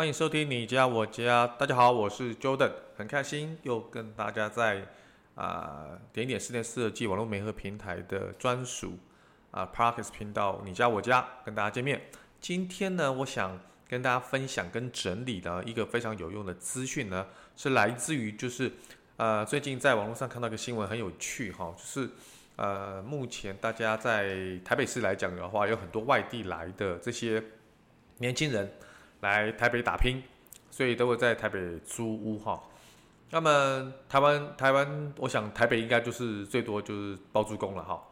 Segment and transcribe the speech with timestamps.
[0.00, 4.78] 欢迎收听你家我家，大家好，我是 Jordan，很开心又跟大家在
[5.34, 8.94] 啊、呃、点四点室内设计网络媒合平台的专属
[9.50, 12.00] 啊 Podcast 频道你家我家跟大家见面。
[12.40, 18.72] 今天呢，我想跟大家分享跟整理的一个非常有用的资讯呢，是来自于就是
[19.18, 22.08] 呃最近在网络上看到一个新闻很有趣哈，就是
[22.56, 27.44] 呃目前大家在台北市来讲的话，有很多外地来的这些
[28.16, 28.72] 年轻人。
[29.20, 30.22] 来台北打拼，
[30.70, 32.60] 所以都会在台北租屋哈。
[33.30, 38.02] 那么台湾台湾，我想台北应该就是最多就是包租公了哈。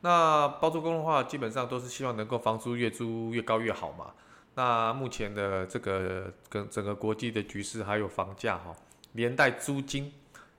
[0.00, 4.12] 那包租公的话，基本上都是希望能够房租越租越高越好嘛。
[4.54, 8.74] 那目前的这个跟整个国际的局势还有房价哈，
[9.12, 10.12] 连带租金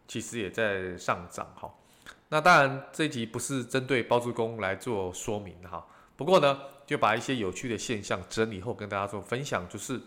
[0.07, 1.71] 其实也在上涨哈。
[2.29, 5.85] 那当然这一集不是针对包租公来做说明哈。
[6.15, 10.01] 不过呢，就把一些有趣的现象整理后跟大家做分享，就是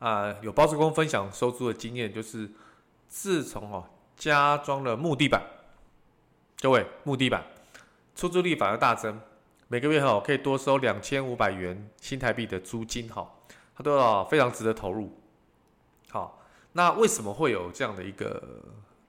[0.00, 2.50] 啊、有包租公分享收租的经验，就是
[3.08, 5.40] 自从哦加装了木地板，
[6.60, 7.46] 各位木地板
[8.16, 9.20] 出租率反而大增，
[9.68, 13.32] 每个月哈可以多收两千五百元新台币的租金哈，
[13.76, 15.16] 它都要非常值得投入。
[16.10, 18.42] 好，那为什么会有这样的一个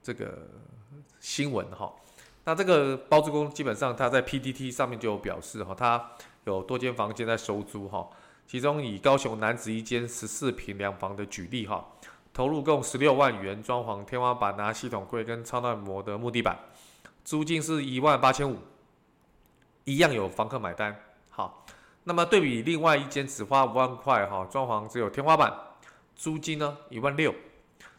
[0.04, 0.48] 这个
[1.20, 1.92] 新闻哈？
[2.46, 6.12] 那这个包租公基本上他在 PTT 上面就有表示哈，他
[6.46, 8.08] 有多间房间在收租哈，
[8.46, 11.86] 其中以高雄男子一间十四坪两房的举例哈，
[12.34, 16.58] 投入共十六万元装潢天花板啊、系统柜跟超耐磨的木地板，
[17.24, 18.58] 租金是一万八千五，
[19.86, 20.96] 一样有房客买单。
[21.30, 21.66] 好，
[22.04, 25.52] 那么对比另外一间只花五万块哈，装潢只有天花板，
[26.16, 27.34] 租金呢一万六，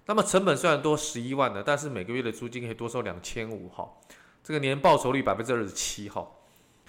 [0.07, 3.89] 那么成本虽然多十一万的，但是每个月的租金可以多收两千五哈。
[4.43, 6.27] 这个年报酬率百分之二十七哈，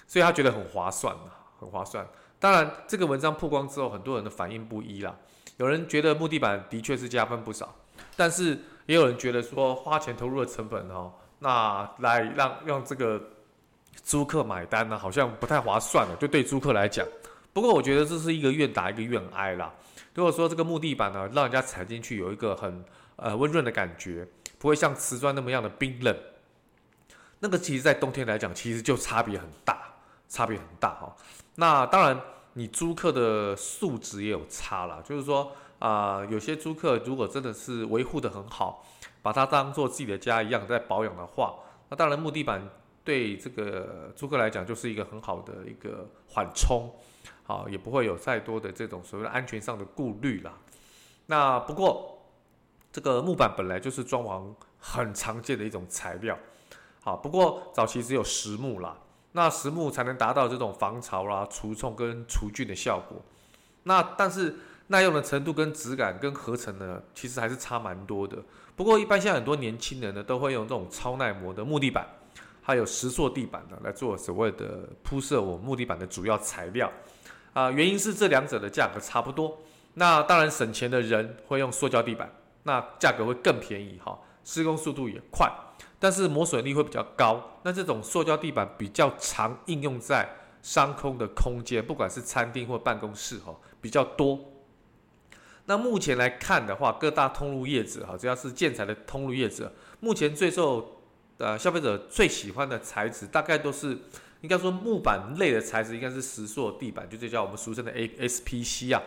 [0.06, 2.06] 所以他觉得很划算啊，很划算。
[2.38, 5.16] 当然，这个文章曝光之后，很多人的反应不一啦。
[5.56, 7.74] 有人觉得木地板的确是加分不少，
[8.14, 13.22] 但是也有人觉得说花钱投入的成本哦，那来让让这个
[14.02, 16.14] 租客买单呢，好像不太划算了。
[16.20, 17.06] 就对租客来讲，
[17.54, 19.72] 不过我觉得这是一个愿打一个愿挨啦。
[20.14, 22.84] 如果说这个木地板呢，让人家踩进去有一个很
[23.16, 24.28] 呃温润的感觉，
[24.58, 26.14] 不会像瓷砖那么样的冰冷。
[27.38, 29.78] 那个其实，在冬天来讲，其实就差别很大，
[30.28, 31.16] 差别很大哈。
[31.56, 32.20] 那当然，
[32.54, 35.02] 你租客的素质也有差了。
[35.02, 38.84] 就是说，啊、有些租客如果真的是维护的很好，
[39.22, 41.54] 把它当做自己的家一样在保养的话，
[41.88, 42.62] 那当然木地板
[43.04, 46.90] 对这个租客来讲就是一个很好的一个缓冲，
[47.44, 50.52] 好，也不会有再多的这种所谓的安全上的顾虑啦。
[51.26, 52.18] 那不过，
[52.92, 56.38] 这个木板本来就是装潢很常见的一种材料。
[57.02, 58.96] 好，不过早期只有实木啦，
[59.36, 63.22] 那实木才能达到这种防潮啦、除虫跟除菌的效果。
[63.82, 68.38] 那但是耐用的程度跟质感跟合成呢，其实还是差蛮多的。
[68.74, 72.08] 不过一般现在很多年轻人呢，都会用这种超耐磨的木地板，
[72.62, 76.90] 还有石塑地板呢来做所谓的铺设我木地板的主要材料。
[77.52, 79.58] 啊，原因是这两者的价格差不多。
[79.92, 82.32] 那当然省钱的人会用塑胶地板，
[82.62, 85.52] 那价格会更便宜哈，施工速度也快。
[85.98, 90.28] 但是磨损力会比较高，那这种塑胶地板比较常应用在
[90.62, 94.38] 商空的空间，不管是餐厅或办公室哈，比较多。
[95.64, 101.00] 那目前来看的话，各大通路业者哈，只要是建材的通路业者，目前最受
[101.38, 103.98] 呃消费者最喜欢的材质，大概都是
[104.42, 109.02] 应该说木板类的材质，应该是石塑地板，就这叫我们俗称的 A S P C 啊。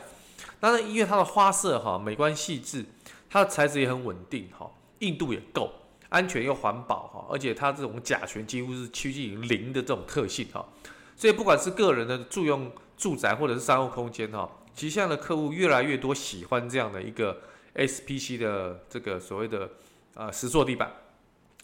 [0.60, 2.84] 当然，因为它的花色哈，美观细致，
[3.30, 4.70] 它的材质也很稳定哈，
[5.00, 5.72] 硬度也够。
[6.10, 10.68] 安全又环保哈，而且它这种甲醛几乎是趋近于零的这种特性哈，
[11.16, 17.42] 所以不管是个人的住用住宅或者是商务空间哈，其实现在的客户越来越多喜欢这样的一个
[17.76, 19.70] SPC 的这个所谓的
[20.16, 20.92] 呃石塑地板，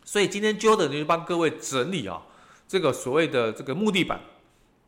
[0.03, 2.21] 所以今天 Jordan 就帮各位整理啊
[2.67, 4.21] 这个所谓的这个木地板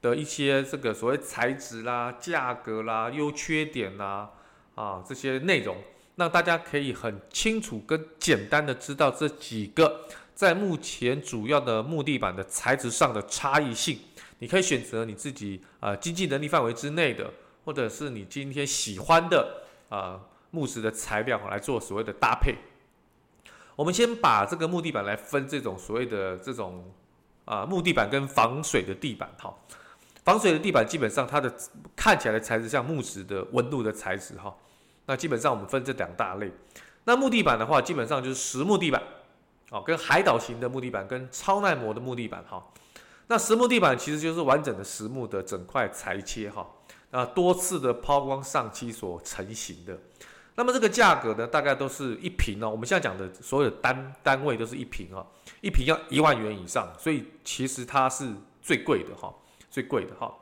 [0.02, 4.30] 的一些这个所谓材质啦、价格啦、优缺点啦
[4.76, 5.76] 啊这些内容。
[6.18, 10.02] 让大家可以很清楚跟简单的知道这几个
[10.34, 14.00] 在目前主要的木地板的材质上的差异性，
[14.40, 17.32] 你可以选择你自己呃经济能力范围之内的，
[17.64, 20.20] 或者是你今天喜欢的啊
[20.50, 22.56] 木质的材料来做所谓的搭配。
[23.76, 26.84] 我们先把这个木地板来分这种所谓的这种
[27.46, 29.56] 啊木地板跟防水的地板哈。
[30.24, 31.56] 防水的地板基本上它的
[31.96, 34.56] 看起来材质像木质的纹路的材质哈。
[35.08, 36.52] 那基本上我们分这两大类。
[37.06, 39.02] 那木地板的话，基本上就是实木地板，
[39.72, 42.64] 哦，跟海岛型的木地板跟超耐磨的木地板哈。
[43.28, 46.68] 那实木地板其实就是完整的实木的整块裁切哈，
[47.10, 49.98] 啊，多次的抛光上漆所成型的。
[50.56, 52.70] 那么这个价格呢，大概都是一平哦。
[52.70, 55.26] 我们现在讲的所有的单单位都是一平啊，
[55.62, 58.32] 一平要一万元以上，所以其实它是
[58.62, 59.34] 最贵的哈。
[59.70, 60.34] 最贵的哈，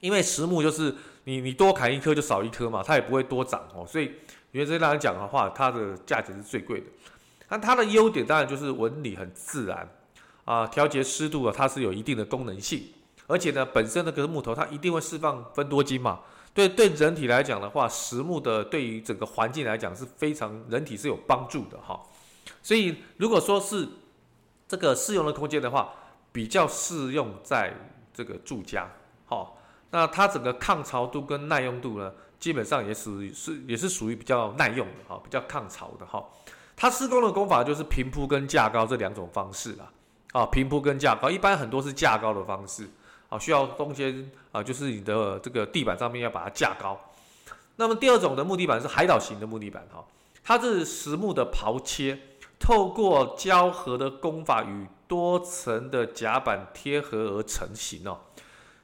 [0.00, 0.94] 因为实木就是
[1.24, 4.10] 你你多砍一棵就少一棵嘛，它也不会多长哦，所以
[4.52, 6.86] 原则上来讲的话，它的价值是最贵的。
[7.50, 9.88] 那它的优点当然就是纹理很自然
[10.44, 12.82] 啊，调节湿度啊，它是有一定的功能性，
[13.26, 16.20] 而且呢，本身那个木头它一定会释放芬多精嘛，
[16.54, 22.00] 对对人体来讲的话，实木的对于整个环境来讲是非常人体是有帮助的哈。
[22.62, 23.86] 所以如果说是
[24.66, 25.92] 这个适用的空间的话，
[26.32, 27.74] 比较适用在。
[28.12, 28.90] 这个住家，
[29.24, 29.56] 好，
[29.90, 36.24] 那它整个抗潮度跟耐用度呢，基本上也属于是也是属于比较耐用的哈，比较抗潮的哈。
[36.76, 39.90] 它施工的工法就是平铺跟架高这两种方式啦，
[40.32, 42.88] 啊，平铺跟架高，一般很多是架高的方式，
[43.28, 46.98] 啊，需要中间啊，就是你的这个地板上面要把它架高。
[47.76, 50.04] 那么第二种的木地板是海岛型的木地板哈，
[50.42, 52.18] 它是实木的刨切，
[52.58, 58.20] 透过胶合的工法与多层的夹板贴合而成型哦，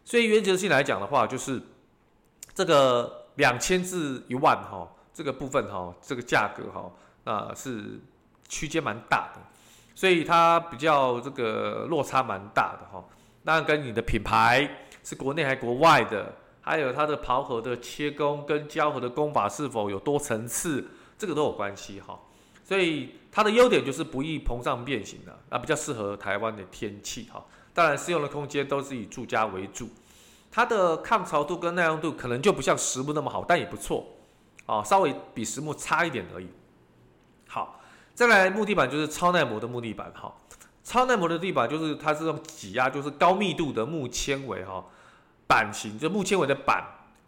[0.06, 1.61] 所以原则性来讲的话，就是
[2.55, 6.88] 这个两千至一万哈，这个部分哈，这个价格哈，
[7.25, 8.00] 那是
[8.49, 9.41] 区间蛮大的，
[9.97, 13.05] 所以它比较这个落差蛮大的哈。
[13.43, 20.88] 那跟你的品牌是国内还国外的，还有它的刨合的切工跟胶合的工法是否有多层次，
[21.19, 22.17] 这个都有关系哈。
[22.62, 27.44] 所以它的优点就是不易膨胀变形的，啊，比较适合台湾的天气哈。
[27.76, 29.87] 当然，适用的空间都是以住家为主。
[30.50, 34.06] 它的抗潮度跟耐用度可能就不像实木那么好，但也不错，
[34.64, 36.49] 啊，稍微比实木差一点而已。
[37.46, 37.78] 好，
[38.14, 40.34] 再来木地板就是超耐磨的木地板哈。
[40.82, 44.82] 超耐磨的地板就是它是用挤压，就是高密度的木纤维哈，
[45.46, 46.82] 板型就木纤维的板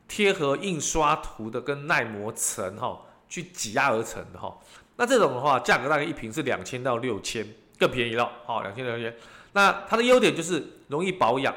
[0.09, 2.99] 贴合印刷涂的跟耐磨层哈，
[3.29, 4.57] 去挤压而成的哈。
[4.97, 7.47] 那这种的话，价格大概一坪是两千到六千，
[7.79, 8.33] 更便宜了。
[8.47, 9.15] 好，两千到六千。
[9.53, 11.55] 那它的优点就是容易保养，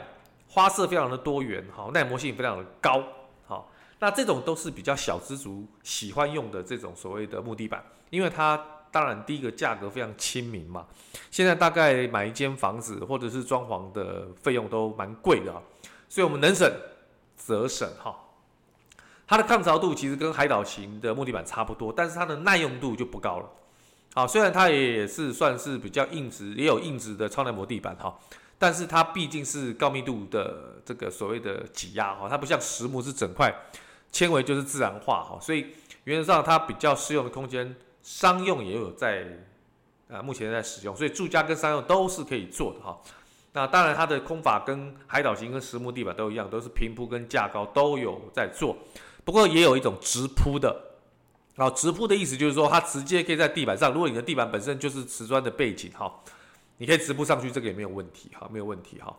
[0.48, 3.04] 花色非常的多元，好，耐磨性非常的高。
[3.46, 8.60] 好，那这种都是比较小资族喜欢用的这种所谓的木地板，因为它
[8.92, 10.86] 当然第一个价格非常亲民嘛。
[11.30, 15.54] 现在大概买一间房子或者是装潢的费用都蛮贵的，
[16.10, 16.72] 所以我们能省
[17.36, 18.16] 则省哈。
[19.28, 23.50] 它的抗潮度其实跟海岛型的木地板差不多，但是它的耐用度就不高了。
[24.13, 28.13] 好，虽然它也是算是比较硬质，也有硬质的超耐磨地板哈，
[28.60, 33.54] 但是它毕竟是高密度的这个所谓的挤压哈，它不像实木是整块
[34.12, 35.68] 纤维就是自然化哈，所以
[36.04, 37.74] 原则上它比较适用的空间，
[38.04, 39.25] 商用也有在
[40.10, 43.00] 啊目前在使用，所以住家跟商用都是可以做的哈。
[43.54, 48.75] 那当然它的空法跟海岛型跟实木地板都一样，都是平铺跟架高都有在做。
[49.24, 50.75] 不过也有一种直铺的，
[51.56, 53.92] 啊，直铺的意思就是说，它直接可以在地板上。
[53.92, 56.12] 如果你的地板本身就是瓷砖的背景，哈，
[56.77, 59.15] 你可以直铺上去，这个也没有问题，哈，没有问题，哈。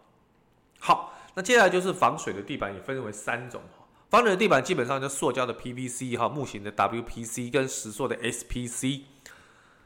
[0.78, 9.02] 好，那接下来就是防水的地板，也分为三种，哈防水的地板基本上就塑胶的 PVC，哈，木型的 WPC 跟石塑的 SPC。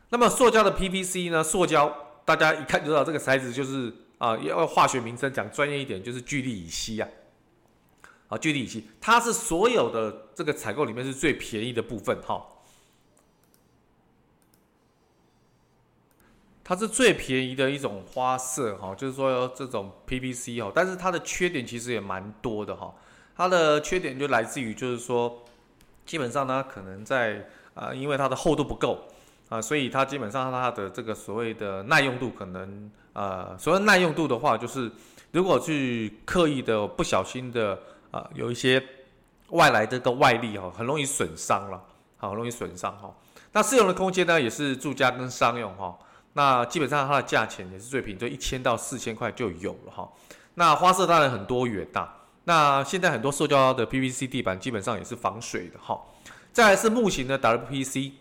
[0.08, 1.42] 那么塑胶的 PVC 呢？
[1.42, 1.92] 塑胶
[2.24, 7.08] 大家一看就知道这个材质就是啊，要化学名称讲专业一点，就是聚氯乙烯啊。
[8.28, 12.44] 啊，聚氯乙烯，它是所有的这个采购里面是最便宜的部分哈，
[16.64, 22.92] 它是最便宜的一种花色哈，就是说这种 PVC 哈，但是它的缺点其实也蛮多的哈，
[23.36, 25.44] 它的缺点就来自于就是说，
[26.04, 29.06] 基本上呢可能在啊，因为它的厚度不够
[29.48, 34.90] 啊，所以它基本上它的这个所谓的耐用度可能啊，所谓耐用度的话，就是
[35.30, 37.78] 如果去刻意的不小心的。
[38.16, 38.82] 啊，有一些
[39.50, 41.82] 外来的这个外力哈，很容易损伤了，
[42.16, 43.14] 好，容易损伤哈。
[43.52, 45.94] 那适用的空间呢，也是住家跟商用哈。
[46.32, 50.10] 那基本上它的价钱也是最便宜，就一千到四千块就有了哈。
[50.54, 52.08] 那花色当然很多元呐。
[52.44, 56.00] 那现在很多塑胶的 PVC 地板基本上也是防水的哈。
[56.52, 58.12] 再来是木型的 WPC，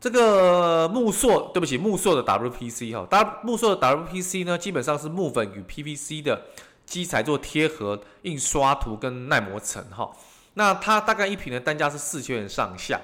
[0.00, 3.06] 这个木塑，对不起，木塑的 WPC 哈。
[3.10, 6.40] 当木塑的 WPC 呢，基本上是木粉与 PVC 的。
[6.86, 10.10] 基材做贴合、印刷图跟耐磨层哈，
[10.54, 13.00] 那它大概一瓶的单价是四千元上下，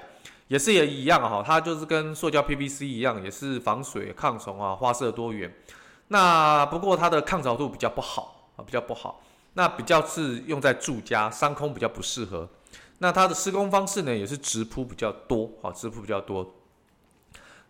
[0.47, 5.53] 也是也一样哈，它就是跟塑胶 PVC 一样，也是防水、抗虫啊、花色多元。
[6.09, 9.21] 那不过它的抗潮度比较不好啊，比较不好。
[9.53, 12.47] 那比较是用在住家，商空比较不适合。
[12.99, 16.53] 那它的施工方式呢，也是直铺比较多啊，直铺比较多。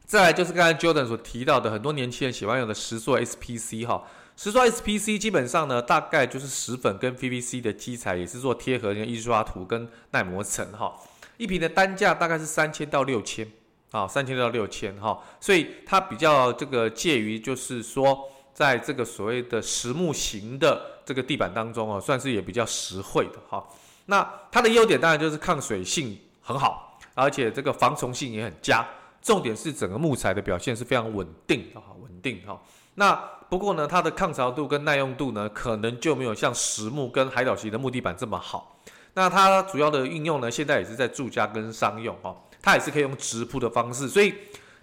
[0.05, 4.03] 再来就是刚才 Jordan 所提到的，很多年轻人喜欢用的石塑 SPC 哈。
[4.35, 10.95] 石塑 SPC 基本上呢，大概就是石粉跟 PVC 的基材，也是做贴合跟印刷图跟耐磨层哈。
[11.37, 13.47] 一瓶的单价大概是三千到六千
[13.91, 15.21] 啊，三千到六千哈。
[15.39, 23.63] 所以它比较这个介于就是说，在这个所谓的实木型的这个地板当中啊，算是也比较实惠的哈。
[24.05, 28.87] 那它的优点当然就是抗水性很好，而且这个防虫性也很佳。
[29.21, 32.59] 重点是整个木材的表现是非常稳定的哈，稳定哈。
[32.95, 33.13] 那
[33.51, 38.77] 不过呢，它的抗潮度跟耐用度呢，可能就没有像实木跟海岛型的木地板这么好。
[39.13, 44.07] 那它主要的应用呢，现在也是在住家跟商用哈，它也是可以用直铺的方式。
[44.07, 44.33] 所以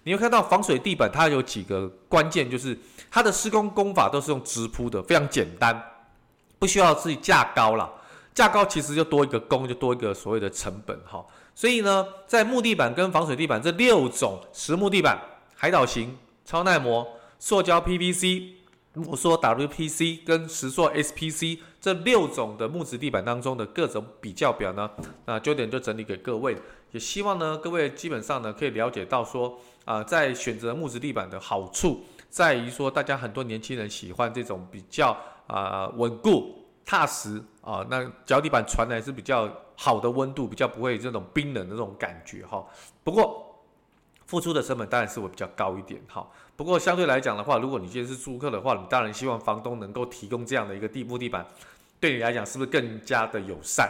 [0.03, 2.77] 你会看到防水地板，它有几个关键，就是
[3.09, 5.83] 它的施工工法都是用直铺的，非常简单，
[6.59, 7.91] 不需要自己架高了，
[8.35, 11.25] 架高其实就多一个工，就多一个所谓的成本哈。
[11.55, 15.19] 所以呢，在木地板跟防水地板这六种实木地板、
[15.55, 17.07] 海岛型、超耐磨。
[17.41, 18.49] 塑胶 PVC、
[19.07, 24.89] 我说 WPC 跟石塑 SPC 这六种的木质地板当中的各种比较表呢，
[25.25, 26.57] 那 Jordan 就整理给各位，
[26.91, 36.53] 也希望呢各位基本上呢可以了解到说啊、在选择木质地板的好处在于说，大家很多年轻人喜欢这种比较啊、稳固
[36.85, 42.63] 踏实啊、那脚底板传来是比较好的温度，比较不会这种冰冷的这种感觉哈。
[43.03, 43.48] 不过
[44.29, 46.23] 付出的成本当然是会比较高一点哈。
[46.55, 51.43] 不过相对来讲的话，如果你今天是租客的话，你当然希望房东能够提供这样的一个地木地板，
[51.99, 53.89] 对你来讲是不是更加的友善？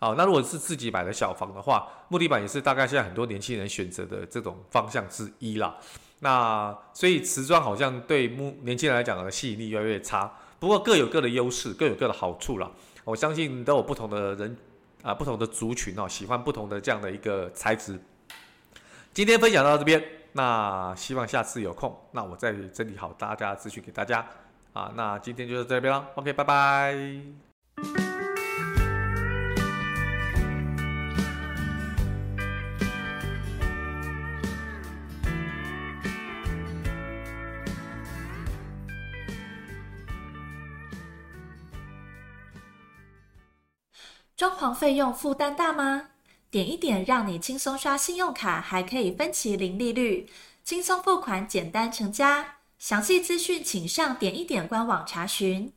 [0.00, 5.76] 好，那如果是自己买的小房的话，木地板也是大概现在很多年轻人选择的这种方向之一啦。
[6.20, 10.32] 那所以瓷砖好像对木年轻人来讲的吸引力越来越差。
[10.58, 12.70] 不过各有各的优势，各有各的好处啦。
[13.04, 14.56] 我相信都有不同的人
[15.02, 18.00] 啊，不同的族群哦，喜欢不同的这样的一个材质。
[19.14, 20.02] 今天分享到这边。
[20.32, 24.26] 那希望下次有空，那我再整理好大家资讯给大家
[24.72, 24.92] 啊。
[24.96, 26.96] 那今天就到这边了，OK，拜拜。
[44.36, 46.08] 装潢费用负担大吗？
[46.54, 50.28] 点一点，让你轻松刷信用卡，还可以分期零利率，
[50.62, 52.58] 轻松付款，简单成家。
[52.78, 55.72] 详细资讯请上点一点官网查询。